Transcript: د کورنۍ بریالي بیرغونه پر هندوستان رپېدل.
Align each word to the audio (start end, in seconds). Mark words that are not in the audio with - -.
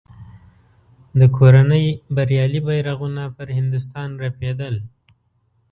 د 1.19 1.21
کورنۍ 1.37 1.85
بریالي 2.15 2.61
بیرغونه 2.67 3.23
پر 3.35 3.47
هندوستان 3.57 4.09
رپېدل. 4.23 4.75